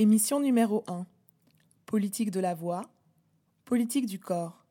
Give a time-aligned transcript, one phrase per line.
[0.00, 1.04] Émission numéro 1.
[1.84, 2.86] Politique de la voix,
[3.66, 4.64] politique du corps.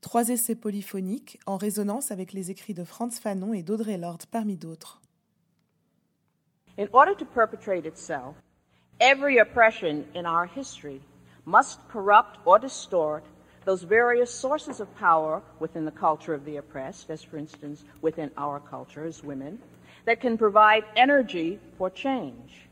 [0.00, 4.56] Trois essais polyphoniques en résonance avec les écrits de Franz Fanon et d'Audrey Lorde parmi
[4.56, 5.02] d'autres.
[6.78, 8.36] In order to perpetrate itself,
[9.00, 11.00] every oppression in our history
[11.44, 13.24] must corrupt or distort
[13.64, 18.30] those various sources of power within the culture of the oppressed, as for instance within
[18.38, 19.58] our culture as women,
[20.04, 22.65] that can provide energy for change.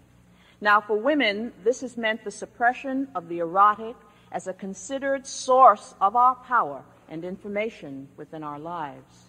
[0.65, 3.97] Now, for women, this has meant the suppression of the erotic
[4.33, 9.29] as a considered source of our power and information within our lives.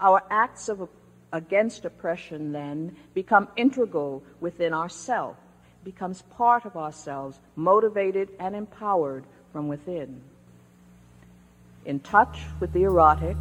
[0.00, 0.88] Our acts of
[1.32, 5.36] against oppression then become integral within ourself,
[5.84, 9.22] becomes part of ourselves, motivated and empowered
[9.52, 10.20] from within.
[11.84, 13.36] In touch with the erotic,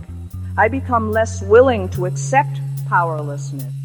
[0.55, 3.80] I become less willing to accept powerlessness.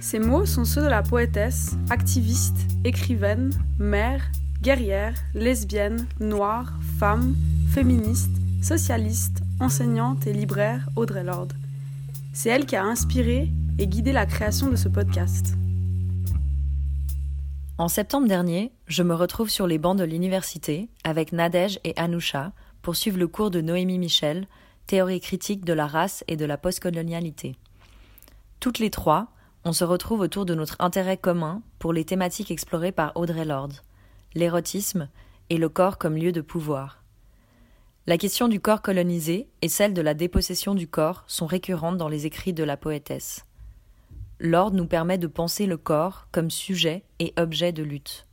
[0.00, 4.32] Ces mots sont ceux de la poétesse, activiste, écrivaine, mère,
[4.62, 7.36] guerrière, lesbienne, noire, femme,
[7.70, 8.30] féministe,
[8.62, 11.52] socialiste, enseignante et libraire Audrey Lorde.
[12.32, 15.54] C'est elle qui a inspiré et guidé la création de ce podcast.
[17.76, 22.52] En septembre dernier, je me retrouve sur les bancs de l'université avec Nadège et Anoucha
[22.80, 24.46] pour suivre le cours de Noémie Michel,
[24.86, 27.56] théorie critique de la race et de la postcolonialité.
[28.60, 29.28] Toutes les trois,
[29.64, 33.74] on se retrouve autour de notre intérêt commun pour les thématiques explorées par Audrey Lorde,
[34.34, 35.08] l'érotisme
[35.50, 37.02] et le corps comme lieu de pouvoir.
[38.06, 42.08] La question du corps colonisé et celle de la dépossession du corps sont récurrentes dans
[42.08, 43.44] les écrits de la poétesse.
[44.38, 48.26] L'ordre nous permet de penser le corps comme sujet et objet de lutte.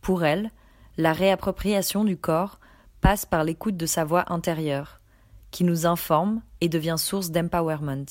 [0.00, 0.50] Pour elle,
[0.96, 2.58] la réappropriation du corps
[3.02, 5.00] passe par l'écoute de sa voix intérieure,
[5.50, 8.06] qui nous informe et devient source d'empowerment.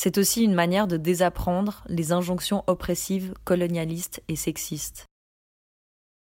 [0.00, 5.06] C'est aussi une manière de désapprendre les injonctions oppressives, colonialistes et sexistes.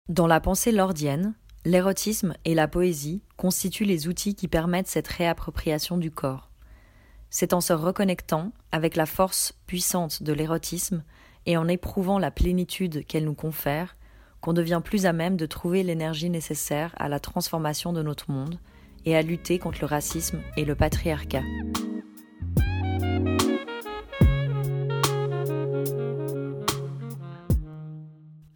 [0.09, 1.35] Dans la pensée lordienne,
[1.67, 6.49] L'érotisme et la poésie constituent les outils qui permettent cette réappropriation du corps.
[7.29, 11.03] C'est en se reconnectant avec la force puissante de l'érotisme
[11.45, 13.97] et en éprouvant la plénitude qu'elle nous confère
[14.41, 18.61] qu'on devient plus à même de trouver l'énergie nécessaire à la transformation de notre monde
[19.05, 21.43] et à lutter contre le racisme et le patriarcat.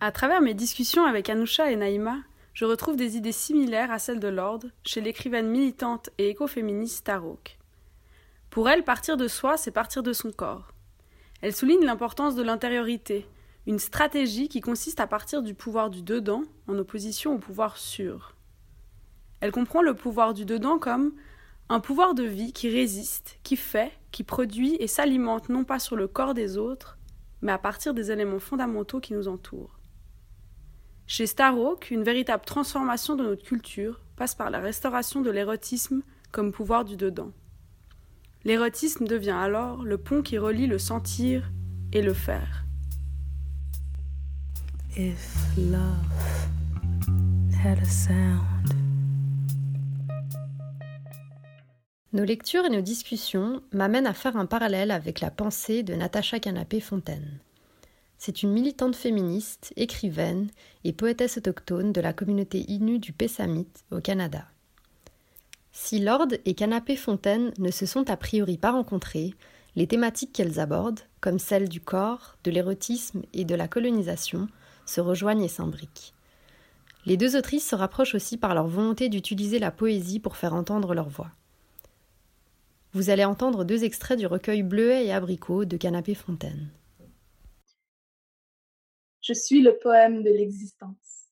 [0.03, 2.17] À travers mes discussions avec Anoucha et Naïma,
[2.55, 7.59] je retrouve des idées similaires à celles de Lord chez l'écrivaine militante et écoféministe Tarok.
[8.49, 10.73] Pour elle, partir de soi, c'est partir de son corps.
[11.43, 13.27] Elle souligne l'importance de l'intériorité,
[13.67, 18.35] une stratégie qui consiste à partir du pouvoir du dedans en opposition au pouvoir sûr.
[19.41, 21.13] Elle comprend le pouvoir du dedans comme
[21.69, 25.95] un pouvoir de vie qui résiste, qui fait, qui produit et s'alimente non pas sur
[25.95, 26.97] le corps des autres,
[27.43, 29.80] mais à partir des éléments fondamentaux qui nous entourent.
[31.11, 36.53] Chez Starhawk, une véritable transformation de notre culture passe par la restauration de l'érotisme comme
[36.53, 37.33] pouvoir du dedans.
[38.45, 41.51] L'érotisme devient alors le pont qui relie le sentir
[41.93, 42.65] et le faire.
[44.97, 45.89] If love
[47.65, 48.73] had a sound.
[52.13, 56.39] Nos lectures et nos discussions m'amènent à faire un parallèle avec la pensée de Natacha
[56.39, 57.41] Canapé-Fontaine.
[58.23, 60.51] C'est une militante féministe, écrivaine
[60.85, 64.45] et poétesse autochtone de la communauté Innu du Pessamit au Canada.
[65.73, 69.33] Si Lord et Canapé Fontaine ne se sont a priori pas rencontrés,
[69.75, 74.49] les thématiques qu'elles abordent, comme celles du corps, de l'érotisme et de la colonisation,
[74.85, 76.13] se rejoignent et s'imbriquent.
[77.07, 80.93] Les deux autrices se rapprochent aussi par leur volonté d'utiliser la poésie pour faire entendre
[80.93, 81.31] leur voix.
[82.93, 86.69] Vous allez entendre deux extraits du recueil Bleuet et Abricot de Canapé Fontaine.
[89.21, 91.29] Je suis le poème de l'existence.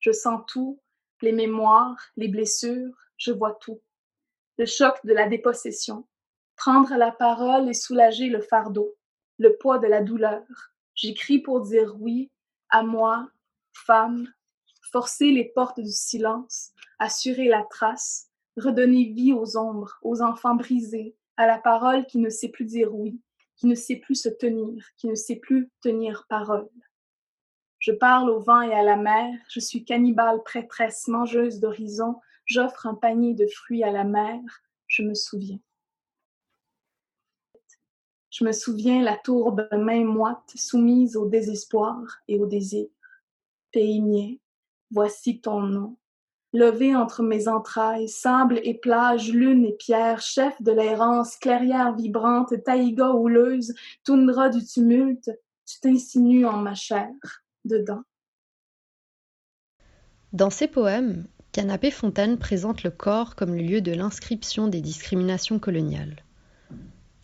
[0.00, 0.80] Je sens tout,
[1.22, 3.80] les mémoires, les blessures, je vois tout.
[4.58, 6.06] Le choc de la dépossession.
[6.56, 8.94] Prendre la parole et soulager le fardeau,
[9.38, 10.44] le poids de la douleur.
[10.94, 12.30] J'écris pour dire oui
[12.68, 13.30] à moi,
[13.72, 14.28] femme,
[14.92, 21.16] forcer les portes du silence, assurer la trace, redonner vie aux ombres, aux enfants brisés,
[21.36, 23.20] à la parole qui ne sait plus dire oui,
[23.56, 26.68] qui ne sait plus se tenir, qui ne sait plus tenir parole.
[27.84, 32.86] Je parle au vent et à la mer, je suis cannibale prêtresse, mangeuse d'horizon, j'offre
[32.86, 34.40] un panier de fruits à la mer,
[34.86, 35.58] je me souviens.
[38.30, 42.86] Je me souviens la tourbe main moite, soumise au désespoir et au désir.
[43.70, 44.40] Pays
[44.90, 45.98] voici ton nom.
[46.54, 52.54] Levé entre mes entrailles, sable et plage, lune et pierre, chef de l'errance, clairière vibrante,
[52.64, 55.30] taïga houleuse, toundra du tumulte,
[55.66, 57.10] tu t'insinues en ma chair
[60.32, 65.58] Dans ses poèmes, Canapé Fontaine présente le corps comme le lieu de l'inscription des discriminations
[65.58, 66.24] coloniales.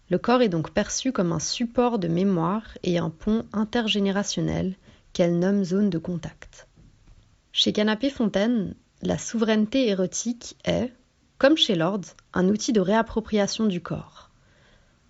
[0.08, 4.76] Le corps est donc perçu comme un support de mémoire et un pont intergénérationnel
[5.12, 6.68] qu'elle nomme zone de contact.
[7.52, 10.92] Chez Canapé Fontaine, la souveraineté érotique est,
[11.38, 12.02] comme chez Lord,
[12.32, 14.29] un outil de réappropriation du corps.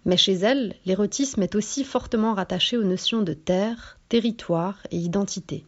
[0.04, 5.66] Mais chez elle, l'érotisme est aussi fortement rattaché aux notions de terre, territoire et identité.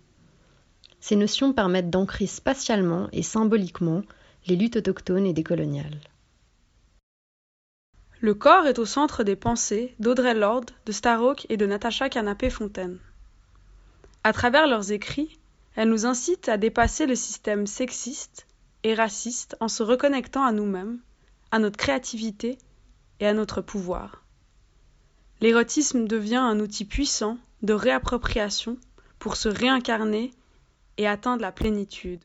[1.00, 4.02] Ces notions permettent d'ancrer spatialement et symboliquement
[4.46, 6.00] les luttes autochtones et décoloniales.
[8.20, 12.98] Le corps est au centre des pensées d'Audrey Lorde, de Starhawk et de Natacha Canapé-Fontaine.
[14.22, 15.40] À travers leurs écrits,
[15.74, 18.46] elles nous incitent à dépasser le système sexiste
[18.84, 21.00] et raciste en se reconnectant à nous-mêmes,
[21.50, 22.58] à notre créativité
[23.18, 24.21] et à notre pouvoir.
[25.42, 28.76] L'érotisme devient un outil puissant de réappropriation
[29.18, 30.30] pour se réincarner
[30.98, 32.20] et atteindre la plénitude.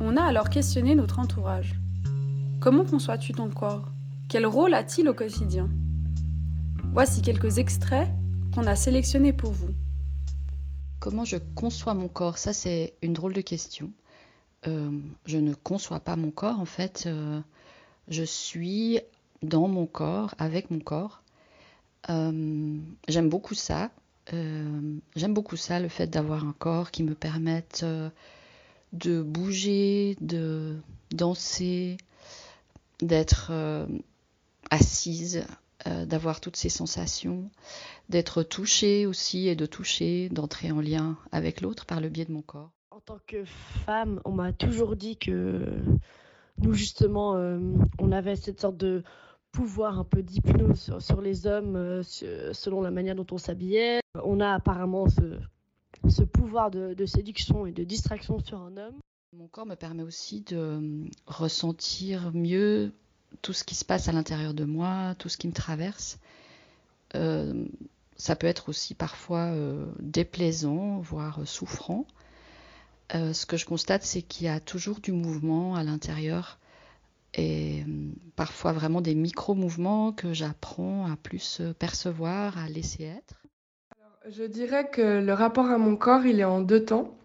[0.00, 1.74] On a alors questionné notre entourage.
[2.62, 3.90] Comment conçois-tu ton corps?
[4.30, 5.68] Quel rôle a-t-il au quotidien?
[6.94, 8.08] Voici quelques extraits
[8.54, 9.74] qu'on a sélectionnés pour vous.
[10.98, 12.38] Comment je conçois mon corps?
[12.38, 13.90] Ça, c'est une drôle de question.
[14.66, 17.04] Euh, je ne conçois pas mon corps, en fait.
[17.04, 17.38] Euh,
[18.08, 18.98] je suis
[19.42, 21.20] dans mon corps, avec mon corps.
[22.10, 22.78] Euh,
[23.08, 23.90] j'aime beaucoup ça.
[24.32, 28.08] Euh, j'aime beaucoup ça, le fait d'avoir un corps qui me permette euh,
[28.92, 30.76] de bouger, de
[31.10, 31.96] danser,
[33.00, 33.52] d'être
[34.70, 35.44] assise,
[35.84, 37.50] d'avoir toutes ces sensations,
[38.08, 42.32] d'être touchée aussi et de toucher, d'entrer en lien avec l'autre par le biais de
[42.32, 42.70] mon corps.
[42.90, 45.66] En tant que femme, on m'a toujours dit que
[46.58, 47.32] nous justement,
[47.98, 49.02] on avait cette sorte de
[49.54, 52.02] pouvoir un peu d'hypnose sur, les hommes euh,
[52.52, 54.00] selon la manière dont on s'habillait.
[54.24, 58.96] On a apparemment ce, pouvoir de, séduction et de distraction sur un homme.
[59.32, 62.92] Mon corps me permet aussi de euh, ressentir mieux
[63.42, 66.18] tout ce qui se passe à l'intérieur de moi, tout ce qui me traverse.
[67.14, 67.64] Euh,
[68.16, 69.52] ça peut être aussi parfois
[69.98, 72.06] déplaisant, voire souffrant.
[73.10, 76.58] ce que je constate, c'est qu'il y a toujours du mouvement à l'intérieur
[77.34, 77.84] et euh,
[78.36, 83.42] parfois vraiment des micro-mouvements que j'apprends à plus euh, percevoir, à laisser être.
[84.28, 87.16] je dirais que le rapport à mon corps, il est en deux temps.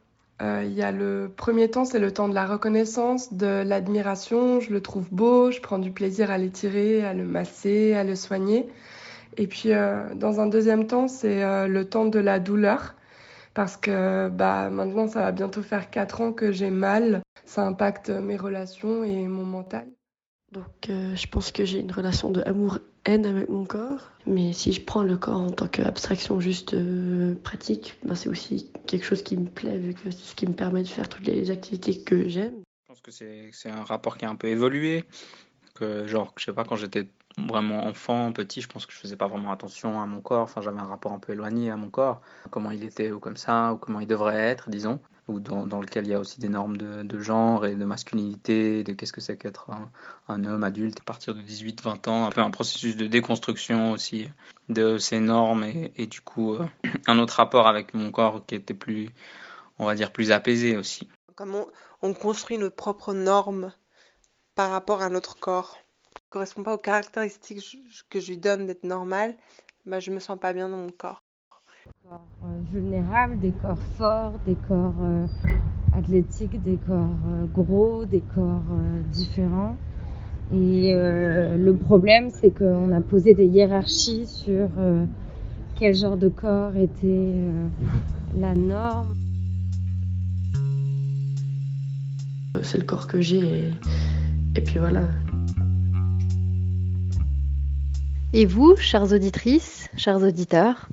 [0.42, 4.60] Euh, il y a le premier temps, c'est le temps de la reconnaissance, de l'admiration.
[4.60, 8.16] Je le trouve beau, je prends du plaisir à l'étirer, à le masser, à le
[8.16, 8.68] soigner.
[9.38, 9.72] Et puis,
[10.16, 12.96] dans un deuxième temps, c'est le temps de la douleur.
[13.54, 17.22] Parce que bah, maintenant, ça va bientôt faire quatre ans que j'ai mal.
[17.46, 19.88] Ça impacte mes relations et mon mental.
[20.52, 24.12] Donc euh, je pense que j'ai une relation de amour-haine avec mon corps.
[24.26, 28.72] Mais si je prends le corps en tant qu'abstraction juste euh, pratique, ben, c'est aussi
[28.88, 31.28] quelque chose qui me plaît vu que c'est ce qui me permet de faire toutes
[31.28, 32.64] les activités que j'aime.
[32.84, 35.04] Je pense que c'est un rapport qui a un peu évolué.
[35.76, 37.08] Que genre, je sais pas, quand j'étais
[37.38, 40.42] vraiment enfant, petit, je pense que je faisais pas vraiment attention à mon corps.
[40.42, 43.38] Enfin, j'avais un rapport un peu éloigné à mon corp, comment il était ou comme
[43.38, 46.50] ça, ou comment il devrait être, disons ou dans, lequel il y a aussi des
[46.50, 49.70] normes de, genre et de masculinité, de qu'est-ce que c'est qu'être
[50.28, 54.30] un, homme adulte à partir de 18-20 ans, un peu un processus de déconstruction aussi
[54.70, 56.66] de ces normes et, du coup euh,
[57.08, 59.10] un autre rapport avec mon corps qui était plus,
[59.78, 61.08] on va dire, plus apaisé aussi.
[61.36, 61.68] Comment
[62.02, 63.72] on construit notre propre norme
[64.56, 65.78] par rapport à notre corps.
[66.16, 67.78] ne correspond pas aux caractéristiques
[68.10, 69.38] que je lui donne d'être normal,
[69.86, 71.24] bah, je me sens pas bien dans mon corps
[72.08, 75.26] corps euh, vulnérables, des corps forts, des corps euh,
[75.98, 78.64] athlétiques, des corps euh, gros, des corps
[79.12, 79.76] différents.
[80.52, 84.68] Et le problème, c'est qu'on a posé des hiérarchies sur
[85.76, 87.36] quel genre de corps était
[88.36, 89.14] la norme.
[92.64, 93.74] C'est le corps que j'ai et,
[94.56, 95.04] et puis voilà.
[98.34, 100.90] Et vous, chères auditrices, chers auditeurs,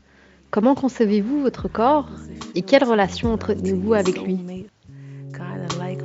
[0.57, 2.09] Comment concevez-vous votre corps
[2.55, 4.67] et quelle relation entretenez-vous avec lui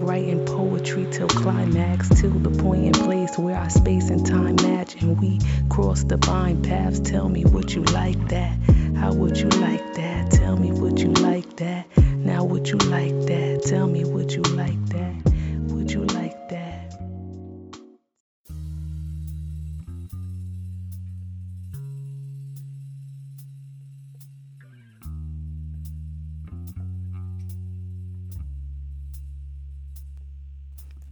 [0.02, 5.02] writing poetry till climax, till the point and place where our space and time match
[5.02, 5.40] and we
[5.70, 7.00] cross divine paths.
[7.00, 8.58] Tell me would you like that?
[8.98, 10.32] How would you like that?
[10.32, 11.86] Tell me would you like that?
[11.98, 13.64] Now would you like that?
[13.64, 15.34] Tell me would you like that?
[15.70, 16.31] Would you like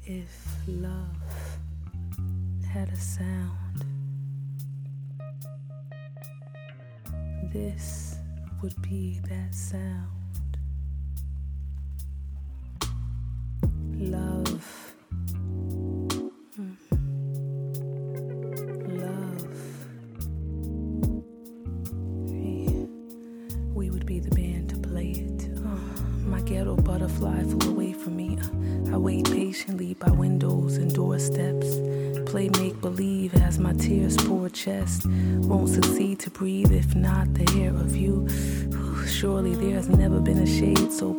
[0.10, 1.60] if love
[2.68, 3.86] had a sound,
[7.54, 8.18] this
[8.64, 10.19] would be that sound.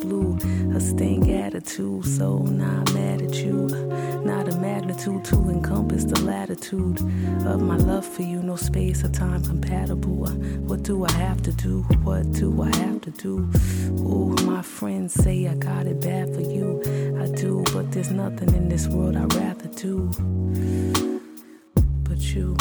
[0.01, 0.37] Blue,
[0.75, 3.67] a stank attitude, so not mad at you.
[4.25, 6.99] Not a magnitude to encompass the latitude
[7.45, 10.27] of my love for you, no space or time compatible.
[10.27, 10.31] Uh,
[10.67, 11.83] what do I have to do?
[12.03, 13.49] What do I have to do?
[13.99, 16.81] Ooh, my friends say I got it bad for you.
[17.21, 20.11] I do, but there's nothing in this world I'd rather do.
[22.03, 22.57] But you.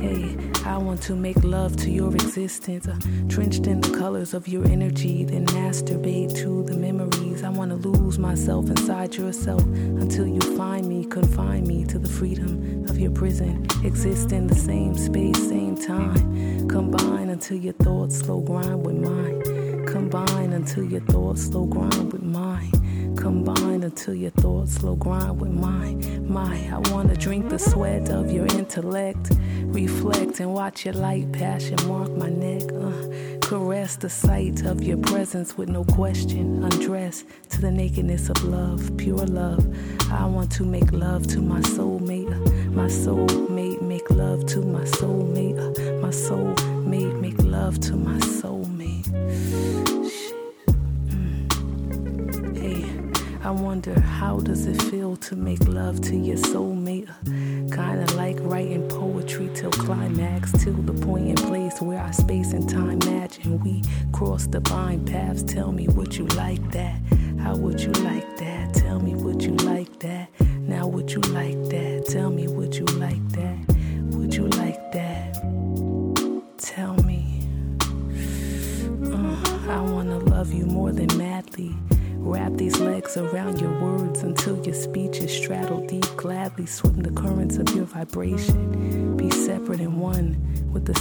[0.00, 4.46] Hey, I want to make love to your existence, uh, drenched in the colors of
[4.46, 7.42] your energy, then masturbate to the memories.
[7.42, 12.08] I want to lose myself inside yourself until you find me, confine me to the
[12.08, 13.66] freedom of your prison.
[13.84, 16.68] Exist in the same space, same time.
[16.68, 19.86] Combine until your thoughts slow grind with mine.
[19.86, 22.81] Combine until your thoughts slow grind with mine
[23.16, 26.26] combine until your thoughts slow grind with mine.
[26.28, 29.32] My, I wanna drink the sweat of your intellect,
[29.64, 32.72] reflect and watch your light passion mark my neck.
[32.72, 36.64] Uh, caress the sight of your presence with no question.
[36.64, 39.64] Undress to the nakedness of love, pure love.
[40.10, 43.82] I want to make love to my soulmate, uh, my soulmate.
[43.82, 47.20] Make love to my soulmate, uh, my soulmate.
[47.20, 50.01] Make love to my soulmate.
[53.44, 57.08] I wonder how does it feel to make love to your soulmate?
[57.10, 62.52] Uh, kinda like writing poetry till climax, till the point and place where our space
[62.52, 63.82] and time match and we
[64.12, 65.42] cross line paths.
[65.42, 67.00] Tell me would you like that?
[67.40, 68.74] How would you like that?
[68.74, 70.28] Tell me would you like that?
[70.60, 71.61] Now would you like
[88.12, 90.36] Be separate and one
[90.70, 90.94] with the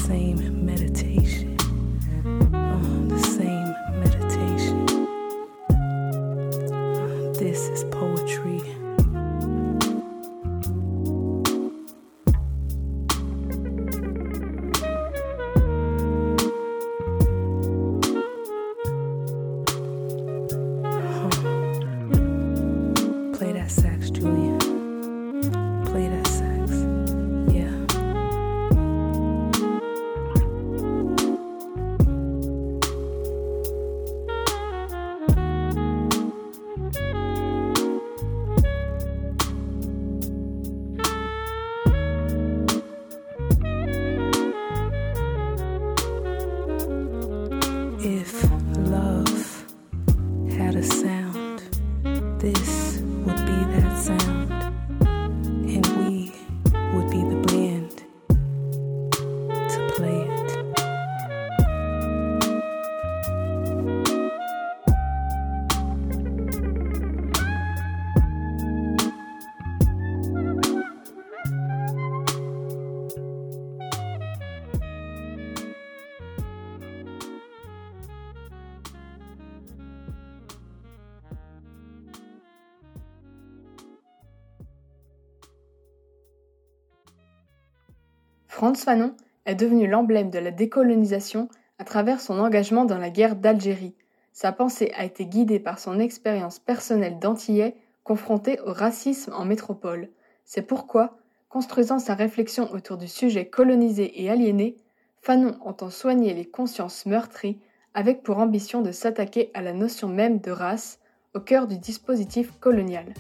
[88.72, 89.14] Frantz Fanon
[89.46, 93.96] est devenu l'emblème de la décolonisation à travers son engagement dans la guerre d'Algérie.
[94.32, 97.76] Sa pensée a été guidée par son expérience personnelle d'antillais
[98.06, 100.10] confronté au racisme en métropole.
[100.46, 101.18] C'est pourquoi,
[101.50, 104.78] construisant sa réflexion autour du sujet colonisé et aliéné,
[105.22, 107.60] Fanon entend soigner les consciences meurtries
[107.94, 111.00] avec pour ambition de s'attaquer à la notion même de race
[111.34, 113.14] au cœur du dispositif colonial.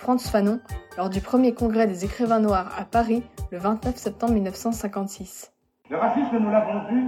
[0.00, 0.60] Frantz Fanon,
[0.96, 5.52] lors du premier congrès des écrivains noirs à Paris le 29 septembre 1956.
[5.90, 7.06] Le racisme, nous l'avons vu,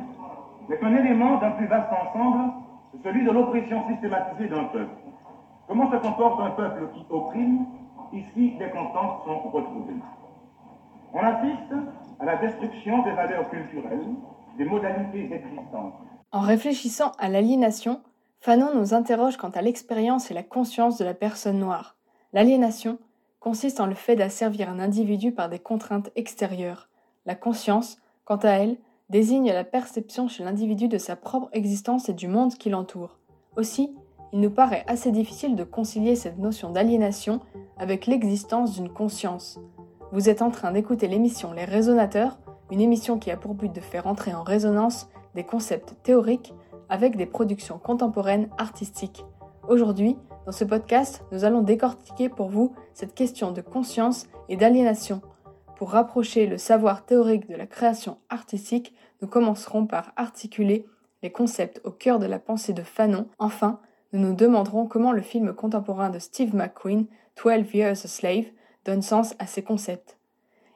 [0.69, 2.53] n'est qu'un élément d'un plus vaste ensemble,
[3.03, 4.93] celui de l'oppression systématisée d'un peuple.
[5.69, 7.65] Comment se comporte un peuple qui opprime
[8.13, 9.97] Ici, les contents sont retrouvés.
[11.15, 11.73] On assiste
[12.21, 14.07] à la destruction des valeurs culturelles,
[14.59, 15.95] des modalités existantes.
[16.31, 18.03] En réfléchissant à l'aliénation,
[18.41, 21.97] Fanon nous interroge quant à l'expérience et la conscience de la personne noire.
[22.33, 22.99] L'aliénation
[23.41, 26.89] consiste en le fait d'asservir un individu par des contraintes extérieures.
[27.27, 28.77] La conscience, quant à elle,
[29.11, 33.19] désigne la perception chez l'individu de sa propre existence et du monde qui l'entoure.
[33.57, 33.95] Aussi,
[34.33, 37.41] il nous paraît assez difficile de concilier cette notion d'aliénation
[37.77, 39.61] avec l'existence d'une conscience.
[40.13, 42.39] Vous êtes en train d'écouter l'émission Les Résonateurs,
[42.71, 46.55] une émission qui a pour but de faire entrer en résonance des concepts théoriques
[46.89, 49.25] avec des productions contemporaines artistiques.
[49.69, 55.23] Aujourd'hui, dans ce podcast, nous allons décortiquer pour vous cette question de conscience et d'aliénation.
[55.77, 60.87] Pour rapprocher le savoir théorique de la création artistique, nous commencerons par articuler
[61.23, 63.29] les concepts au cœur de la pensée de Fanon.
[63.39, 63.81] Enfin,
[64.13, 67.07] nous nous demanderons comment le film contemporain de Steve McQueen,
[67.37, 68.47] Twelve Years a Slave,
[68.85, 70.19] donne sens à ces concepts.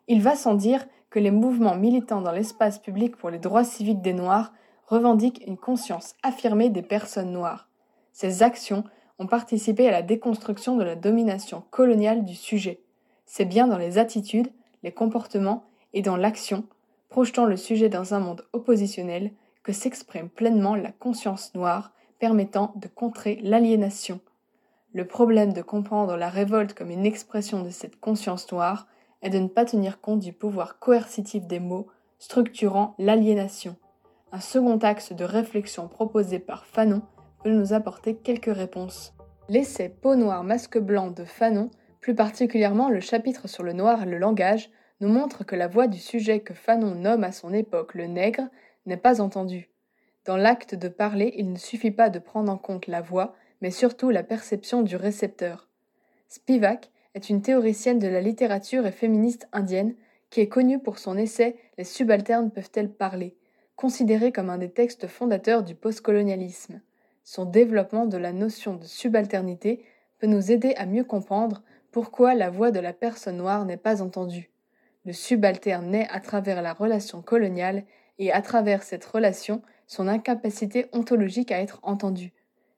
[0.07, 4.03] Il va sans dire que les mouvements militants dans l'espace public pour les droits civiques
[4.03, 4.53] des Noirs
[4.87, 7.69] revendiquent une conscience affirmée des personnes noires.
[8.13, 8.85] Ces actions
[9.19, 12.81] ont participé à la déconstruction de la domination coloniale du sujet.
[13.25, 16.65] C'est bien dans les attitudes, les comportements et dans l'action,
[17.09, 19.33] projetant le sujet dans un monde oppositionnel,
[19.63, 24.21] que s'exprime pleinement la conscience noire permettant de contrer l'aliénation.
[24.93, 28.87] Le problème de comprendre la révolte comme une expression de cette conscience noire
[29.23, 33.77] est de ne pas tenir compte du pouvoir coercitif des mots structurant l'aliénation.
[34.33, 37.03] Un second axe de réflexion proposé par Fanon
[37.51, 39.15] nous apporter quelques réponses.
[39.49, 44.07] L'essai Peau noire masque blanc de Fanon, plus particulièrement le chapitre sur le noir et
[44.07, 47.95] le langage, nous montre que la voix du sujet que Fanon nomme à son époque
[47.95, 48.49] le nègre
[48.87, 49.71] n'est pas entendue.
[50.25, 53.71] Dans l'acte de parler, il ne suffit pas de prendre en compte la voix, mais
[53.71, 55.69] surtout la perception du récepteur.
[56.29, 59.95] Spivak est une théoricienne de la littérature et féministe indienne
[60.31, 63.37] qui est connue pour son essai Les subalternes peuvent-elles parler,
[63.77, 66.81] considéré comme un des textes fondateurs du postcolonialisme.
[67.29, 69.85] Son développement de la notion de subalternité
[70.21, 74.01] peut nous aider à mieux comprendre pourquoi la voix de la personne noire n'est pas
[74.01, 74.49] entendue.
[75.05, 77.83] Le subalterne naît à travers la relation coloniale
[78.21, 82.33] et à travers cette relation son incapacité ontologique à être entendue.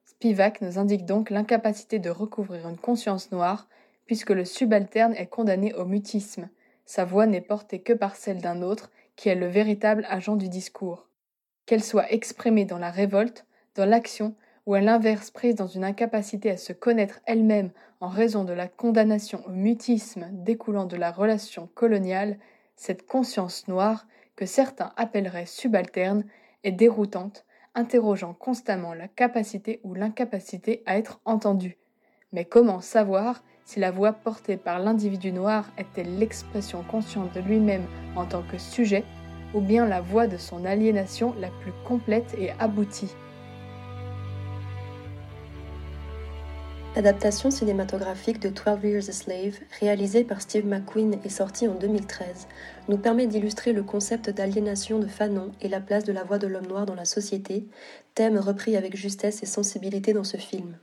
[0.06, 3.68] Spivak nous indique donc l'incapacité de recouvrir une conscience noire,
[4.06, 6.48] puisque le subalterne est condamné au mutisme.
[6.86, 10.48] Sa voix n'est portée que par celle d'un autre, qui est le véritable agent du
[10.48, 11.06] discours.
[11.66, 13.44] Qu'elle soit exprimée dans la révolte,
[13.84, 14.34] l'action,
[14.66, 18.68] ou à l'inverse prise dans une incapacité à se connaître elle-même en raison de la
[18.68, 22.38] condamnation au mutisme découlant de la relation coloniale,
[22.76, 26.24] cette conscience noire, que certains appelleraient subalterne,
[26.64, 31.78] est déroutante, interrogeant constamment la capacité ou l'incapacité à être entendue.
[32.32, 37.86] Mais comment savoir si la voix portée par l'individu noir est-elle l'expression consciente de lui-même
[38.16, 39.04] en tant que sujet,
[39.54, 43.14] ou bien la voix de son aliénation la plus complète et aboutie?
[46.98, 52.48] L'adaptation cinématographique de Twelve Years a Slave, réalisée par Steve McQueen et sortie en 2013,
[52.88, 56.48] nous permet d'illustrer le concept d'aliénation de Fanon et la place de la voix de
[56.48, 57.68] l'homme noir dans la société,
[58.16, 60.76] thème repris avec justesse et sensibilité dans ce film.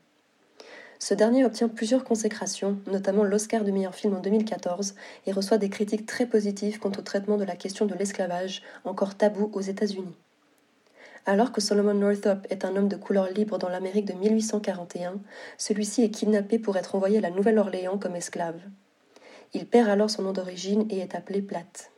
[0.99, 4.95] Ce dernier obtient plusieurs consécrations, notamment l'Oscar du meilleur film en 2014,
[5.27, 9.15] et reçoit des critiques très positives quant au traitement de la question de l'esclavage, encore
[9.15, 10.15] tabou aux États-Unis.
[11.27, 15.15] Alors que Solomon Northup est un homme de couleur libre dans l'Amérique de 1841,
[15.57, 18.61] celui-ci est kidnappé pour être envoyé à la Nouvelle-Orléans comme esclave.
[19.53, 21.89] Il perd alors son nom d'origine et est appelé Platte.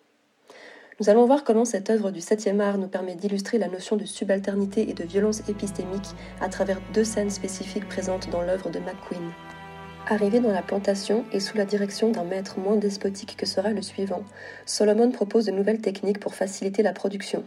[1.02, 4.06] Nous allons voir comment cette œuvre du 7e art nous permet d'illustrer la notion de
[4.06, 6.08] subalternité et de violence épistémique
[6.40, 9.34] à travers deux scènes spécifiques présentes dans l'œuvre de McQueen.
[10.08, 13.82] Arrivé dans la plantation et sous la direction d'un maître moins despotique que sera le
[13.82, 14.24] suivant,
[14.66, 17.44] Solomon propose de nouvelles techniques pour faciliter la production,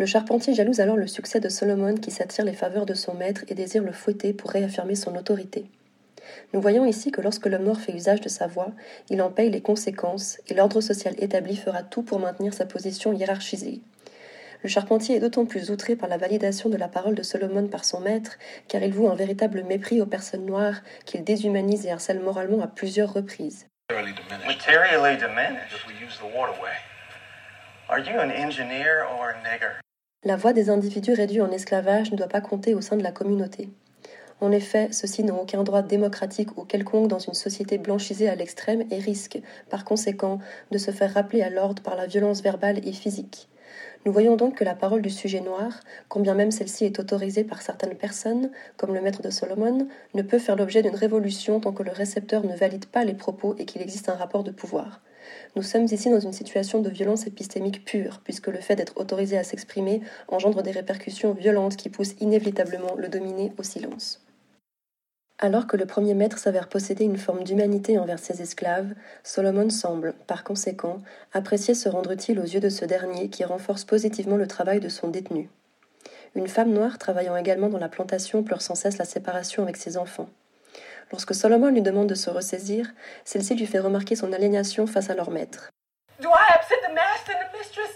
[0.00, 3.44] le charpentier jalouse alors le succès de Solomon qui s'attire les faveurs de son maître
[3.48, 5.66] et désire le fouetter pour réaffirmer son autorité.
[6.54, 8.72] Nous voyons ici que lorsque l'homme noir fait usage de sa voix,
[9.10, 13.12] il en paye les conséquences et l'ordre social établi fera tout pour maintenir sa position
[13.12, 13.82] hiérarchisée.
[14.62, 17.84] Le charpentier est d'autant plus outré par la validation de la parole de Solomon par
[17.84, 22.20] son maître, car il voue un véritable mépris aux personnes noires qu'il déshumanise et harcèle
[22.20, 23.66] moralement à plusieurs reprises.
[30.22, 33.10] La voix des individus réduits en esclavage ne doit pas compter au sein de la
[33.10, 33.70] communauté.
[34.42, 38.84] En effet, ceux-ci n'ont aucun droit démocratique ou quelconque dans une société blanchisée à l'extrême
[38.90, 40.38] et risquent, par conséquent,
[40.72, 43.48] de se faire rappeler à l'ordre par la violence verbale et physique.
[44.04, 45.80] Nous voyons donc que la parole du sujet noir,
[46.10, 50.38] combien même celle-ci est autorisée par certaines personnes, comme le maître de Solomon, ne peut
[50.38, 53.80] faire l'objet d'une révolution tant que le récepteur ne valide pas les propos et qu'il
[53.80, 55.00] existe un rapport de pouvoir.
[55.56, 59.36] Nous sommes ici dans une situation de violence épistémique pure, puisque le fait d'être autorisé
[59.38, 64.24] à s'exprimer engendre des répercussions violentes qui poussent inévitablement le dominé au silence.
[65.42, 68.92] Alors que le premier maître s'avère posséder une forme d'humanité envers ses esclaves,
[69.24, 70.98] Solomon semble, par conséquent,
[71.32, 74.90] apprécier se rendre utile aux yeux de ce dernier qui renforce positivement le travail de
[74.90, 75.48] son détenu.
[76.34, 79.96] Une femme noire travaillant également dans la plantation pleure sans cesse la séparation avec ses
[79.96, 80.28] enfants.
[81.12, 82.86] Lorsque Solomon lui demande de se ressaisir,
[83.24, 85.70] celle-ci lui fait remarquer son aliénation face à leur maître.
[86.20, 87.90] Do I upset the master and the mistress?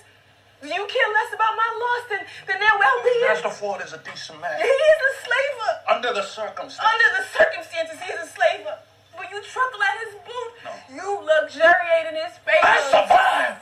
[0.62, 3.28] Do you care less about my loss than, their well-being?
[3.28, 4.56] Master Ford is a decent man.
[4.58, 5.72] He is a slaver.
[5.94, 6.80] Under the circumstances.
[6.80, 8.78] Under the circumstances, he's a slaver.
[9.16, 10.50] But you truckle at his boot?
[10.90, 12.66] You luxuriate in his favor.
[12.66, 13.56] I survive.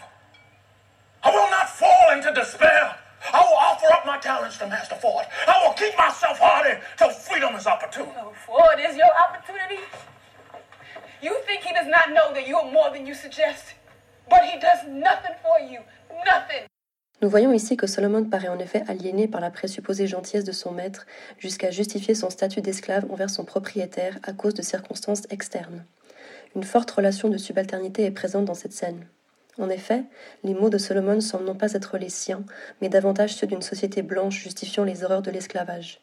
[1.24, 2.96] I will not fall into despair.
[3.32, 5.26] I will offer up my talents to Master Ford.
[5.46, 6.11] I will keep myself
[12.50, 13.76] more than you suggest.
[14.28, 15.80] But he does nothing for you.
[16.24, 16.66] Nothing.
[17.20, 20.72] Nous voyons ici que Solomon paraît en effet aliéné par la présupposée gentillesse de son
[20.72, 21.06] maître
[21.38, 25.84] jusqu'à justifier son statut d'esclave envers son propriétaire à cause de circonstances externes.
[26.56, 29.06] Une forte relation de subalternité est présente dans cette scène.
[29.58, 30.02] En effet,
[30.42, 32.42] les mots de Solomon semblent non pas être les siens,
[32.80, 36.00] mais davantage ceux d'une société blanche justifiant les horreurs de l'esclavage.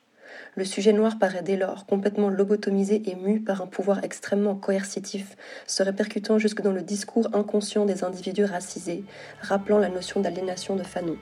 [0.55, 5.35] Le sujet noir paraît dès lors complètement lobotomisé et mu par un pouvoir extrêmement coercitif,
[5.67, 9.03] se répercutant jusque dans le discours inconscient des individus racisés,
[9.41, 11.17] rappelant la notion d'aliénation de Fanon.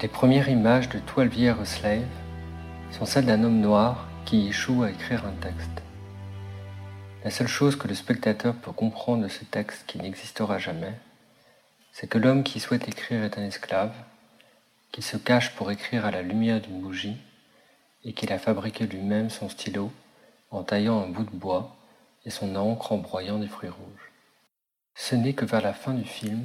[0.00, 2.02] Les premières images de Twelve Years a Slave
[2.90, 5.82] sont celles d'un homme noir qui échoue à écrire un texte.
[7.24, 10.92] La seule chose que le spectateur peut comprendre de ce texte qui n'existera jamais,
[11.92, 13.92] c'est que l'homme qui souhaite écrire est un esclave,
[14.92, 17.16] qu'il se cache pour écrire à la lumière d'une bougie,
[18.04, 19.92] et qu'il a fabriqué lui-même son stylo
[20.50, 21.76] en taillant un bout de bois
[22.24, 24.12] et son encre en broyant des fruits rouges.
[24.94, 26.44] Ce n'est que vers la fin du film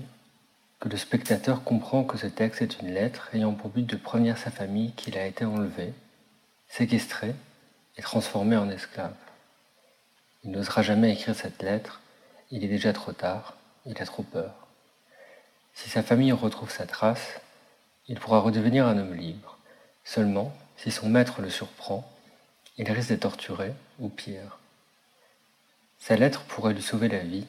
[0.80, 4.38] que le spectateur comprend que ce texte est une lettre ayant pour but de prévenir
[4.38, 5.94] sa famille qu'il a été enlevé,
[6.68, 7.34] séquestré
[7.98, 9.16] et transformé en esclave.
[10.44, 12.02] Il n'osera jamais écrire cette lettre,
[12.52, 14.68] il est déjà trop tard, il a trop peur.
[15.74, 17.42] Si sa famille retrouve sa trace,
[18.08, 19.58] il pourra redevenir un homme libre.
[20.04, 22.10] Seulement, si son maître le surprend,
[22.78, 24.60] il risque d'être torturé, ou pire.
[26.00, 27.46] Sa lettre pourrait lui sauver la vie,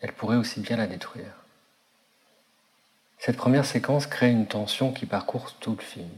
[0.00, 1.44] elle pourrait aussi bien la détruire.
[3.18, 6.10] Cette première séquence crée une tension qui parcourt tout le film.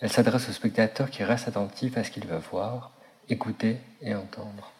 [0.00, 2.90] Elle s'adresse au spectateur qui reste attentif à ce qu'il va voir,
[3.28, 4.72] écouter et entendre.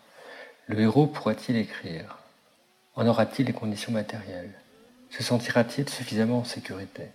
[0.66, 2.18] Le héros pourra-t-il écrire?
[2.94, 4.54] En aura-t-il les conditions matérielles?
[5.10, 7.08] Se sentira-t-il suffisamment en sécurité?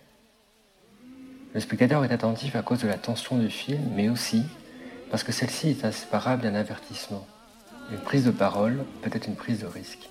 [1.54, 4.42] Le spectateur est attentif à cause de la tension du film, mais aussi
[5.10, 7.26] parce que celle-ci est inséparable d'un avertissement.
[7.90, 10.10] Une prise de parole peut être une prise de risque.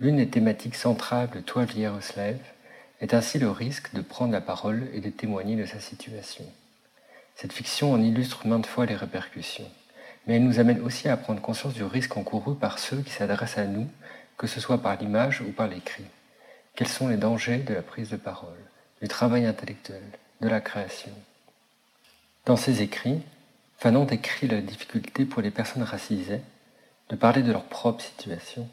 [0.00, 2.38] L'une des thématiques centrales de a Slave
[3.00, 6.44] est ainsi le risque de prendre la parole et de témoigner de sa situation.
[7.34, 9.70] Cette fiction en illustre maintes fois les répercussions,
[10.28, 13.56] mais elle nous amène aussi à prendre conscience du risque encouru par ceux qui s'adressent
[13.56, 13.88] à nous,
[14.36, 16.04] que ce soit par l'image ou par l'écrit.
[16.76, 18.58] Quels sont les dangers de la prise de parole,
[19.00, 20.02] du travail intellectuel,
[20.42, 21.12] de la création?
[22.44, 23.22] Dans ses écrits,
[23.78, 26.42] Fanon décrit la difficulté pour les personnes racisées
[27.08, 28.68] de parler de leur propre situation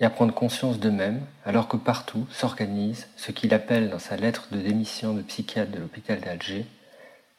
[0.00, 4.48] et à prendre conscience d'eux-mêmes, alors que partout s'organise ce qu'il appelle dans sa lettre
[4.50, 6.64] de démission de psychiatre de l'hôpital d'Alger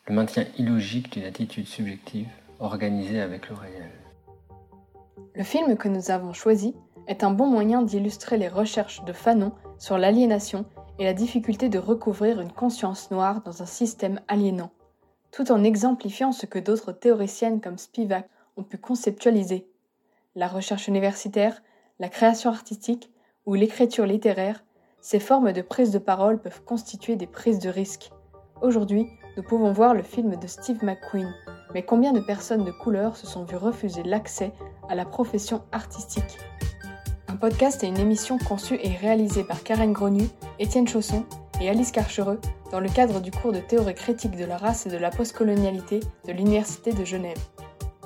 [0.06, 3.92] le maintien illogique d'une attitude subjective organisée avec le réel.
[5.36, 6.76] Le film que nous avons choisi
[7.08, 10.66] est un bon moyen d'illustrer les recherches de Fanon sur l'aliénation
[11.00, 14.72] et la difficulté de recouvrir une conscience noire dans un système aliénant,
[15.32, 19.68] tout en exemplifiant ce que d'autres théoriciennes comme Spivak ont pu conceptualiser.
[20.36, 21.62] La recherche universitaire,
[22.00, 23.12] la création artistique
[23.46, 24.64] ou l'écriture littéraire,
[25.00, 28.12] ces formes de prise de parole peuvent constituer des prises de risque.
[28.62, 31.32] Aujourd'hui, nous pouvons voir le film de Steve McQueen,
[31.74, 34.54] mais combien de personnes de couleur se sont vues refuser l'accès
[34.90, 36.38] à la profession artistique?
[37.28, 40.28] Un podcast est une émission conçue et réalisée par Karen Gronu,
[40.60, 41.26] Étienne Chausson
[41.62, 42.40] et Alice Carchereux
[42.72, 46.00] dans le cadre du cours de théorie critique de la race et de la postcolonialité
[46.26, 47.38] de l'Université de Genève.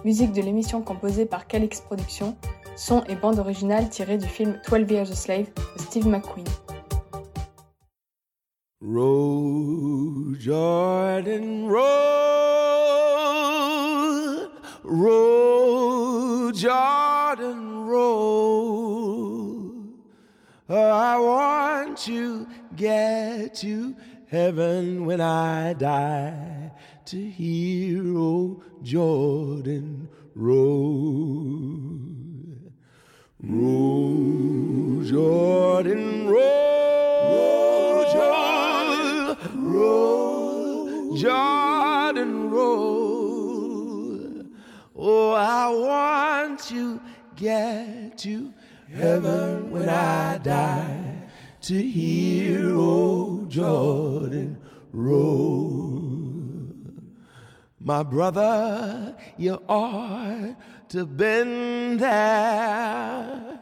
[0.04, 2.36] Musique de l'émission composée par Calix Productions,
[2.76, 5.48] son et bande originale tirée du film 12 Years a Slave
[5.78, 6.46] de Steve McQueen.
[14.92, 19.72] Roll, Jordan, roll.
[20.70, 23.96] I want to get to
[24.28, 26.72] heaven when I die
[27.06, 32.00] to hear old Jordan roll.
[33.44, 41.71] Roll, Jordan, roll, Jordan, roll, Jordan,
[45.02, 45.34] roll.
[45.36, 47.02] I want to
[47.36, 48.54] get to
[48.94, 51.24] heaven when I die
[51.62, 54.58] to hear old Jordan
[54.92, 56.02] roll.
[57.80, 60.56] My brother, you ought
[60.90, 63.60] to been there.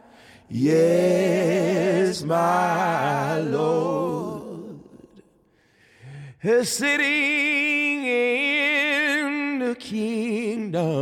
[0.48, 4.80] Yes, my Lord,
[6.42, 7.69] is sitting in the
[9.80, 11.00] kingdom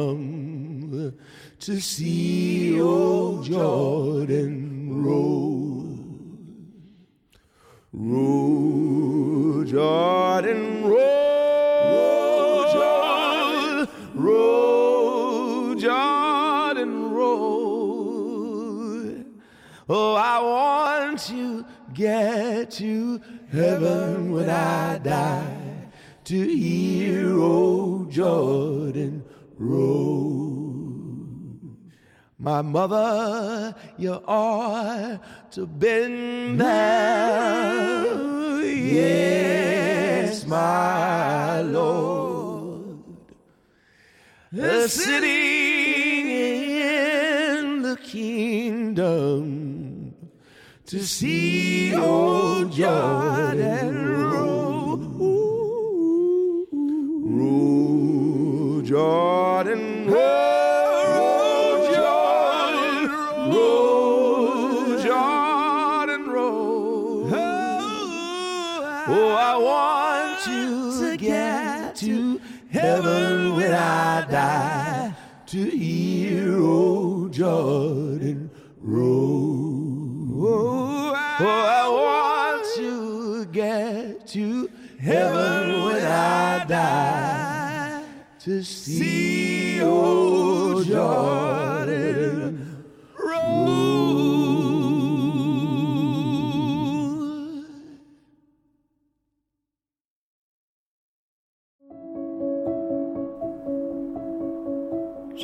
[1.61, 5.85] to see old Jordan roll.
[7.93, 17.49] Roll, Jordan, roll, Jordan, roll, Jordan, roll.
[19.89, 21.65] Oh, I want to
[21.95, 25.58] get to heaven when I die
[26.29, 29.25] to hear old Jordan
[29.57, 31.09] roll.
[32.39, 35.21] My mother, you ought
[35.53, 38.05] to bend there.
[38.63, 42.99] Yes, my Lord.
[44.53, 49.49] The city in the kingdom
[50.85, 54.18] to see old Jordan roll.
[58.89, 63.11] Jordan, roll, Jordan,
[63.53, 67.29] roll, Jordan, roll.
[69.11, 73.75] Oh, I want you to get to heaven when
[88.49, 88.63] Je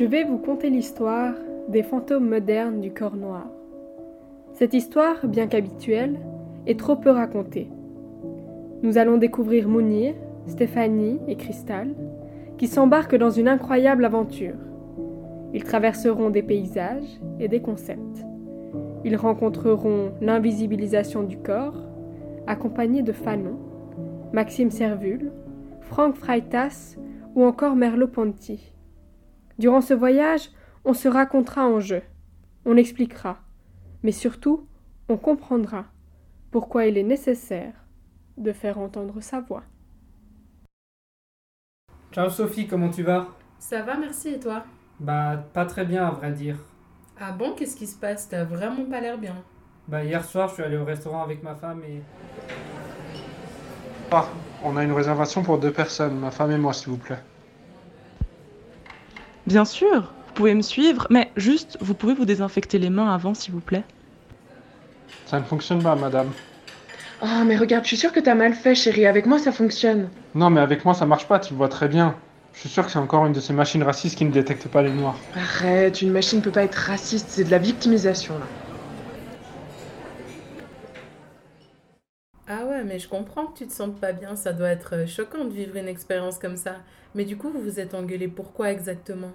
[0.06, 1.34] vais vous conter l'histoire
[1.68, 3.46] des fantômes modernes du corps noir.
[4.54, 6.18] Cette histoire, bien qu'habituelle,
[6.66, 7.68] est trop peu racontée.
[8.82, 10.14] Nous allons découvrir Mounir,
[10.46, 11.94] Stéphanie et Cristal,
[12.58, 14.56] qui s'embarquent dans une incroyable aventure.
[15.52, 18.24] Ils traverseront des paysages et des concepts.
[19.04, 21.76] Ils rencontreront l'invisibilisation du corps,
[22.46, 23.58] accompagnés de Fanon,
[24.32, 25.32] Maxime Servule,
[25.80, 26.96] Franck Freitas
[27.34, 28.74] ou encore Merleau-Ponty.
[29.58, 30.50] Durant ce voyage,
[30.84, 32.02] on se racontera en jeu,
[32.66, 33.38] on expliquera,
[34.02, 34.66] mais surtout,
[35.08, 35.86] on comprendra
[36.50, 37.74] pourquoi il est nécessaire
[38.36, 39.62] de faire entendre sa voix.
[42.14, 43.26] Ciao Sophie, comment tu vas?
[43.58, 44.62] Ça va, merci, et toi?
[45.00, 46.54] Bah, pas très bien à vrai dire.
[47.20, 48.28] Ah bon, qu'est-ce qui se passe?
[48.28, 49.34] T'as vraiment pas l'air bien.
[49.88, 52.00] Bah, hier soir, je suis allé au restaurant avec ma femme et.
[54.12, 54.26] Ah,
[54.62, 57.18] on a une réservation pour deux personnes, ma femme et moi, s'il vous plaît.
[59.48, 63.34] Bien sûr, vous pouvez me suivre, mais juste, vous pouvez vous désinfecter les mains avant,
[63.34, 63.82] s'il vous plaît?
[65.26, 66.30] Ça ne fonctionne pas, madame.
[67.20, 69.06] Ah, mais regarde, je suis sûre que t'as mal fait, chérie.
[69.06, 70.08] Avec moi, ça fonctionne.
[70.34, 72.16] Non, mais avec moi, ça marche pas, tu le vois très bien.
[72.52, 74.82] Je suis sûr que c'est encore une de ces machines racistes qui ne détectent pas
[74.82, 75.18] les noirs.
[75.34, 78.46] Arrête, une machine peut pas être raciste, c'est de la victimisation, là.
[82.46, 84.36] Ah ouais, mais je comprends que tu te sentes pas bien.
[84.36, 86.76] Ça doit être euh, choquant de vivre une expérience comme ça.
[87.14, 89.32] Mais du coup, vous vous êtes engueulé pourquoi exactement?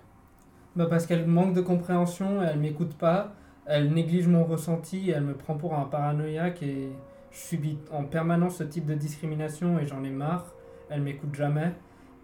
[0.76, 3.34] Bah, parce qu'elle manque de compréhension, elle m'écoute pas,
[3.66, 6.90] elle néglige mon ressenti, elle me prend pour un paranoïaque et
[7.32, 10.54] je subis en permanence ce type de discrimination et j'en ai marre.
[10.90, 11.74] Elle m'écoute jamais.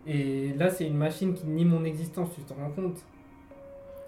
[0.07, 3.03] Et là, c'est une machine qui nie mon existence, tu te rends compte?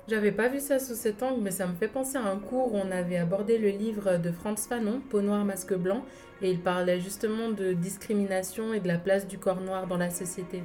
[0.07, 2.73] J'avais pas vu ça sous cet angle, mais ça me fait penser à un cours
[2.73, 6.03] où on avait abordé le livre de Franz Fanon, Peau noire, masque blanc,
[6.41, 10.09] et il parlait justement de discrimination et de la place du corps noir dans la
[10.09, 10.63] société.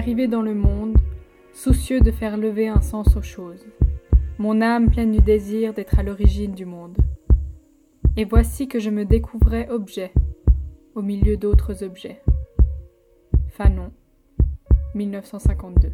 [0.00, 0.96] J'arrivais dans le monde,
[1.52, 3.66] soucieux de faire lever un sens aux choses,
[4.38, 6.96] mon âme pleine du désir d'être à l'origine du monde.
[8.16, 10.14] Et voici que je me découvrais objet,
[10.94, 12.22] au milieu d'autres objets.
[13.50, 13.92] Fanon,
[14.94, 15.92] 1952.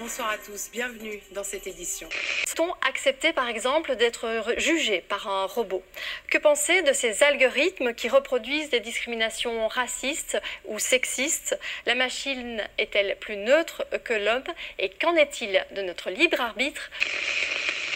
[0.00, 2.08] bonsoir à tous, bienvenue dans cette édition.
[2.54, 5.82] Peut-on accepter par exemple d'être re- jugé par un robot?
[6.30, 11.58] Que penser de ces algorithmes qui reproduisent des discriminations racistes ou sexistes?
[11.86, 14.44] La machine est-elle plus neutre que l'homme?
[14.78, 16.90] Et qu'en est-il de notre libre arbitre?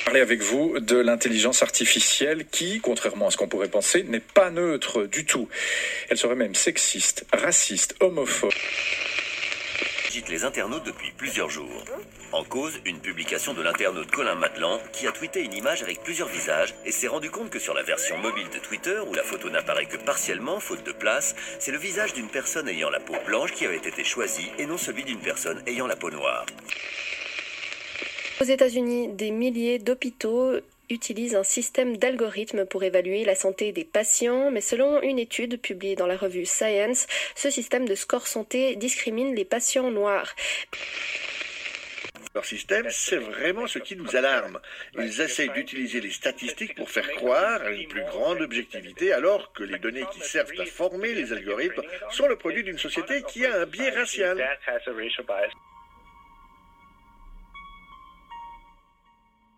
[0.04, 4.50] Parler avec vous de l'intelligence artificielle qui, contrairement à ce qu'on pourrait penser, n'est pas
[4.50, 5.48] neutre du tout.
[6.08, 8.52] Elle serait même sexiste, raciste, homophobe.
[10.08, 11.84] Agite les internautes depuis plusieurs jours.
[12.32, 16.28] En cause, une publication de l'internaute Colin Matelan qui a tweeté une image avec plusieurs
[16.28, 19.50] visages et s'est rendu compte que sur la version mobile de Twitter, où la photo
[19.50, 23.52] n'apparaît que partiellement, faute de place, c'est le visage d'une personne ayant la peau blanche
[23.52, 26.46] qui avait été choisi et non celui d'une personne ayant la peau noire.
[28.40, 30.54] Aux États-Unis, des milliers d'hôpitaux
[30.90, 35.96] utilisent un système d'algorithmes pour évaluer la santé des patients, mais selon une étude publiée
[35.96, 40.34] dans la revue Science, ce système de score santé discrimine les patients noirs.
[42.34, 44.60] Leur système, c'est vraiment ce qui nous alarme.
[44.98, 49.64] Ils essayent d'utiliser les statistiques pour faire croire à une plus grande objectivité, alors que
[49.64, 53.62] les données qui servent à former les algorithmes sont le produit d'une société qui a
[53.62, 54.38] un biais racial.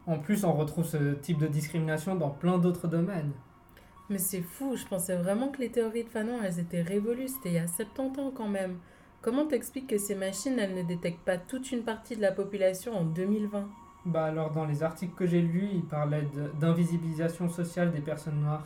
[0.06, 3.32] En plus, on retrouve ce type de discrimination dans plein d'autres domaines.
[4.08, 7.50] Mais c'est fou, je pensais vraiment que les théories de Fanon, elles étaient révolues, c'était
[7.50, 8.76] il y a 70 ans quand même.
[9.22, 12.92] Comment t'expliques que ces machines, elles ne détectent pas toute une partie de la population
[12.96, 13.68] en 2020
[14.06, 18.40] Bah alors dans les articles que j'ai lus, ils parlaient de- d'invisibilisation sociale des personnes
[18.40, 18.64] noires.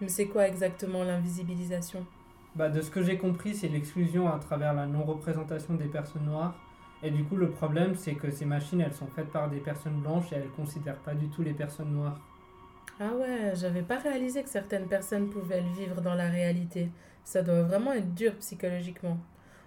[0.00, 2.06] Mais c'est quoi exactement l'invisibilisation?
[2.54, 6.54] Bah de ce que j'ai compris, c'est l'exclusion à travers la non-représentation des personnes noires.
[7.06, 10.00] Et du coup, le problème, c'est que ces machines, elles sont faites par des personnes
[10.00, 12.18] blanches et elles considèrent pas du tout les personnes noires.
[12.98, 16.90] Ah ouais, j'avais pas réalisé que certaines personnes pouvaient le vivre dans la réalité.
[17.22, 19.18] Ça doit vraiment être dur psychologiquement.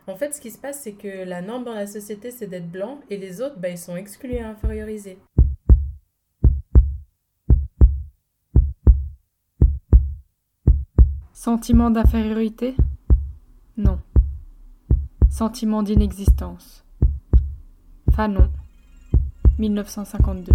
[0.08, 2.70] En fait, ce qui se passe, c'est que la norme dans la société, c'est d'être
[2.70, 5.18] blanc, et les autres, bah, ils sont exclus et infériorisés.
[11.32, 12.76] Sentiment d'infériorité?
[13.78, 13.98] Non.
[15.30, 16.84] Sentiment d'inexistence.
[18.20, 18.50] Fanon,
[19.60, 20.52] 1952.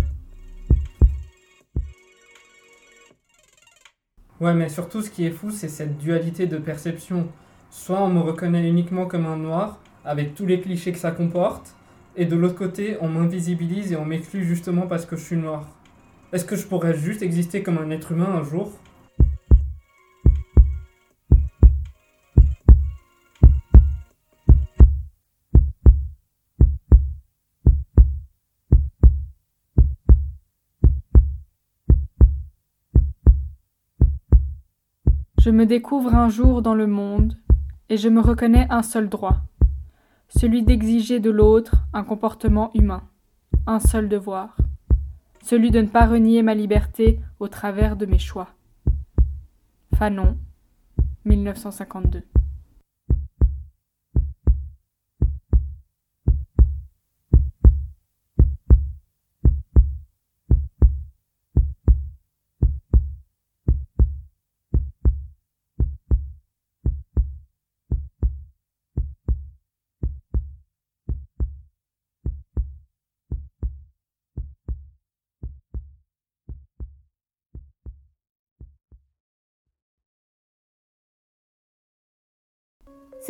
[4.38, 7.26] Ouais, mais surtout, ce qui est fou, c'est cette dualité de perception.
[7.70, 11.74] Soit on me reconnaît uniquement comme un noir, avec tous les clichés que ça comporte,
[12.16, 15.66] et de l'autre côté, on m'invisibilise et on m'exclut justement parce que je suis noir.
[16.34, 18.72] Est-ce que je pourrais juste exister comme un être humain un jour?
[35.44, 37.36] Je me découvre un jour dans le monde
[37.90, 39.42] et je me reconnais un seul droit,
[40.30, 43.02] celui d'exiger de l'autre un comportement humain,
[43.66, 44.56] un seul devoir,
[45.42, 48.54] celui de ne pas renier ma liberté au travers de mes choix.
[49.94, 50.38] Fanon,
[51.26, 52.22] 1952.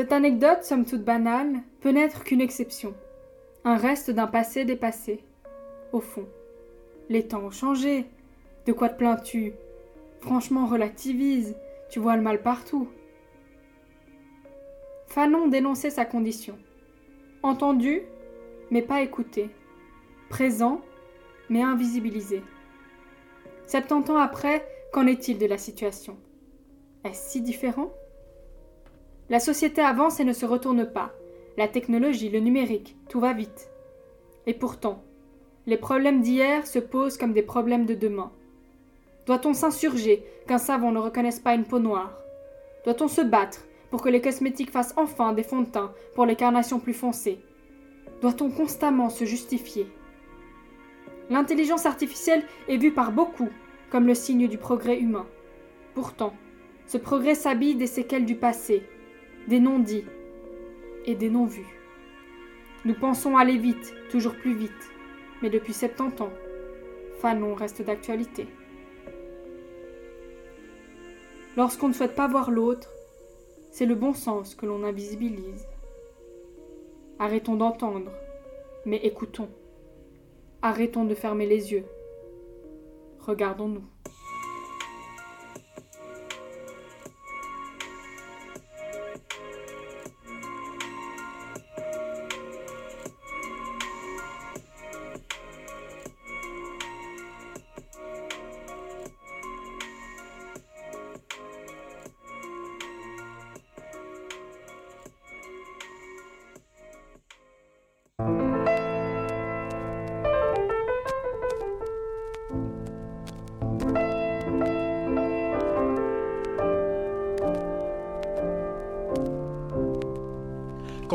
[0.04, 2.92] Cette anecdote, somme toute banale, peut n'être qu'une exception,
[3.64, 5.24] un reste d'un passé dépassé.
[5.92, 6.28] Au fond,
[7.08, 8.04] les temps ont changé.
[8.66, 9.54] De quoi te plains-tu?
[10.20, 11.56] Franchement, relativise,
[11.88, 12.90] tu vois le mal partout.
[15.06, 16.58] Fanon dénonçait sa condition.
[17.42, 18.02] Entendu,
[18.70, 19.48] mais pas écouté.
[20.28, 20.82] Présent,
[21.48, 22.42] mais invisibilisé.
[23.68, 26.18] 70 ans après, qu'en est-il de la situation?
[27.04, 27.90] Est-ce si différent?
[29.30, 31.12] La société avance et ne se retourne pas.
[31.56, 33.70] La technologie, le numérique, tout va vite.
[34.46, 35.02] Et pourtant,
[35.66, 38.30] les problèmes d'hier se posent comme des problèmes de demain.
[39.26, 42.18] Doit-on s'insurger qu'un savon ne reconnaisse pas une peau noire?
[42.84, 46.36] Doit-on se battre pour que les cosmétiques fassent enfin des fonds de teint pour les
[46.36, 47.40] carnations plus foncées?
[48.20, 49.86] Doit-on constamment se justifier?
[51.30, 53.48] L'intelligence artificielle est vue par beaucoup
[53.90, 55.26] comme le signe du progrès humain.
[55.94, 56.34] Pourtant,
[56.86, 58.82] ce progrès s'habille des séquelles du passé,
[59.48, 60.06] des non-dits
[61.04, 61.66] et des non-vus.
[62.84, 64.90] Nous pensons aller vite, toujours plus vite,
[65.42, 66.32] mais depuis 70 ans,
[67.18, 68.46] Fanon reste d'actualité.
[71.56, 72.90] Lorsqu'on ne souhaite pas voir l'autre,
[73.70, 75.66] c'est le bon sens que l'on invisibilise.
[77.18, 78.10] Arrêtons d'entendre,
[78.86, 79.48] mais écoutons.
[80.62, 81.84] Arrêtons de fermer les yeux.
[83.20, 83.93] Regardons-nous.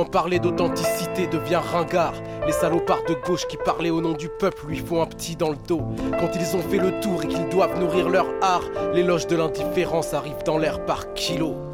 [0.09, 2.13] Parler d'authenticité devient ringard,
[2.45, 5.49] les salopards de gauche qui parlaient au nom du peuple lui font un petit dans
[5.49, 5.81] le dos.
[6.19, 10.13] Quand ils ont fait le tour et qu'ils doivent nourrir leur art, l'éloge de l'indifférence
[10.13, 11.68] arrive dans l'air par kilo.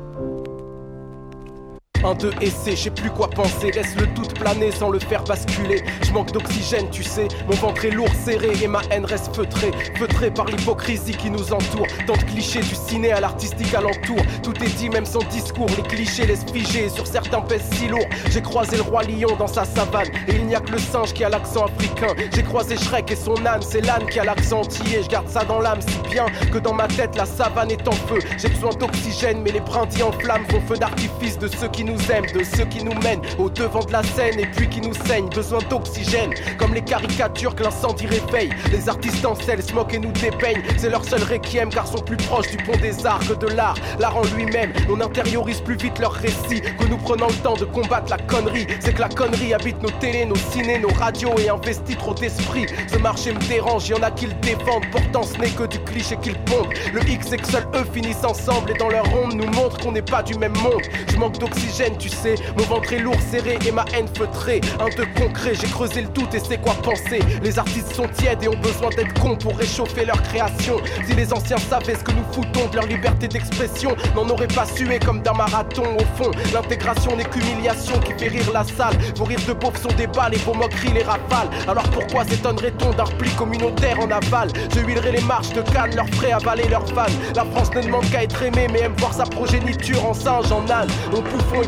[2.05, 3.71] Un, deux, essai, je sais plus quoi penser.
[3.71, 5.83] Laisse le doute planer sans le faire basculer.
[6.03, 7.27] Je manque d'oxygène, tu sais.
[7.49, 9.71] Mon ventre est lourd, serré et ma haine reste feutrée.
[9.97, 11.87] Feutrée par l'hypocrisie qui nous entoure.
[12.05, 14.19] Tant de clichés du ciné à l'artistique alentour.
[14.43, 15.67] Tout est dit, même sans discours.
[15.77, 16.89] Les clichés laissent figer.
[16.89, 18.05] Sur certains pèsent si lourd.
[18.29, 20.09] J'ai croisé le roi lion dans sa savane.
[20.27, 22.13] Et il n'y a que le singe qui a l'accent africain.
[22.31, 23.63] J'ai croisé Shrek et son âne.
[23.63, 25.01] C'est l'âne qui a l'accent entier.
[25.01, 27.93] Je garde ça dans l'âme si bien que dans ma tête la savane est en
[27.93, 28.19] feu.
[28.37, 31.94] J'ai besoin d'oxygène, mais les brindilles en flammes font feu d'artifice de ceux qui nous
[32.11, 34.93] aiment, de ceux qui nous mènent au devant de la scène et puis qui nous
[34.93, 35.29] saignent.
[35.29, 38.49] Besoin d'oxygène, comme les caricatures que l'incendie réveille.
[38.71, 40.61] Les artistes en selle, smoke et nous dépeignent.
[40.77, 43.75] C'est leur seul requiem car sont plus proches du pont des arts que de l'art.
[43.99, 47.65] L'art en lui-même, on intériorise plus vite leurs récits que nous prenons le temps de
[47.65, 48.67] combattre la connerie.
[48.79, 52.65] C'est que la connerie habite nos télés, nos ciné, nos radios et investit trop d'esprit.
[52.87, 54.85] Ce marché me dérange, y en a qui le défendent.
[54.91, 56.73] Pourtant, ce n'est que du cliché qu'ils pondent.
[56.93, 59.91] Le X et que seuls eux finissent ensemble et dans leur ronde nous montrent qu'on
[59.91, 60.81] n'est pas du même monde.
[61.07, 62.35] Je manque d'oxygène, tu sais.
[62.57, 64.61] Mon ventre est lourd, serré et ma haine feutrée.
[64.79, 67.19] Un de concret, j'ai creusé le doute et c'est quoi penser?
[67.43, 70.77] Les artistes sont tièdes et ont besoin d'être cons pour réchauffer leur création.
[71.07, 74.65] Si les anciens savaient ce que nous foutons de leur liberté d'expression, n'en auraient pas
[74.65, 75.83] sué comme d'un marathon.
[75.95, 78.97] Au fond, l'intégration n'est qu'humiliation qui fait rire la salle.
[79.15, 81.49] Vos rires de pauvres sont des balles et vos moqueries les rafales.
[81.67, 84.49] Alors pourquoi s'étonnerait-on d'un repli communautaire en aval?
[84.73, 87.05] Je huilerai les marches de Cannes, leur ferai avaler leurs fans.
[87.35, 90.69] La France ne demande qu'à être aimée, mais aime voir sa progéniture en singe, en
[90.69, 90.87] âne.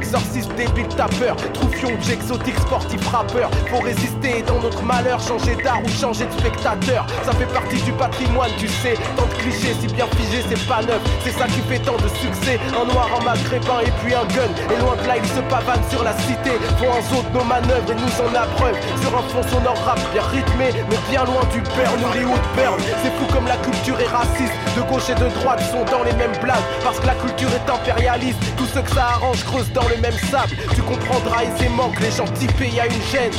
[0.08, 3.49] Exorciste débile tapeur, troufion, exotique, sportif, rappeur.
[3.70, 7.05] Faut résister dans notre malheur, changer d'art ou changer de spectateur.
[7.26, 8.93] Ça fait partie du patrimoine, tu sais.
[9.18, 11.01] Tant de clichés, si bien figé, c'est pas neuf.
[11.26, 12.58] C'est ça qui fait tant de succès.
[12.72, 14.47] Un noir en maghrébin et puis un gun.
[14.72, 16.55] Et loin de là, ils se pavanent sur la cité.
[16.80, 18.80] Font un saut de nos manœuvres et nous en abreuvent.
[19.01, 22.80] Sur un fond sonore rap bien rythmé, mais bien loin du burn, Hollywood burn.
[23.03, 24.55] C'est fou comme la culture est raciste.
[24.78, 26.68] De gauche et de droite sont dans les mêmes blagues.
[26.84, 28.39] Parce que la culture est impérialiste.
[28.55, 30.56] Tous ceux que ça arrange creusent dans le même sable.
[30.76, 33.34] Tu comprendras aisément que les gens typés, a une gêne.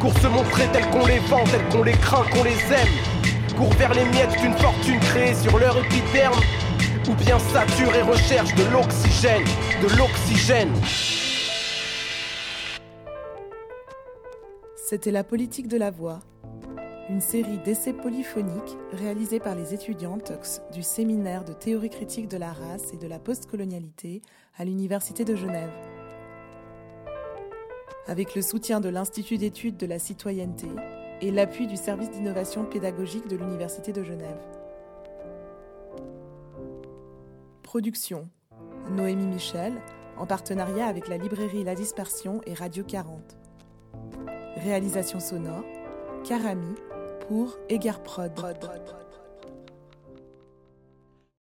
[0.00, 2.88] Cours se montrer tel qu'on les vend, tel qu'on les craint, qu'on les aime.
[3.56, 6.40] Cours vers les miettes d'une fortune créée sur leur épiderme.
[7.08, 9.44] Ou bien sature et recherche de l'oxygène,
[9.82, 10.72] de l'oxygène.
[14.88, 16.20] C'était La politique de la voix,
[17.08, 20.32] une série d'essais polyphoniques réalisés par les étudiantes
[20.72, 24.22] du séminaire de théorie critique de la race et de la postcolonialité
[24.56, 25.70] à l'Université de Genève.
[28.08, 30.68] Avec le soutien de l'Institut d'études de la citoyenneté
[31.20, 34.40] et l'appui du service d'innovation pédagogique de l'Université de Genève.
[37.62, 38.28] Production
[38.90, 39.74] Noémie Michel,
[40.16, 43.36] en partenariat avec la librairie La Dispersion et Radio 40.
[44.56, 45.64] Réalisation sonore
[46.24, 46.74] Karami
[47.28, 48.32] pour Egar Prod.